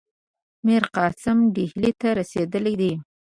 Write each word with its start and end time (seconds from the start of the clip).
میرقاسم 0.65 1.37
ډهلي 1.55 1.91
ته 2.01 2.07
رسېدلی 2.19 2.73
دی. 2.81 2.91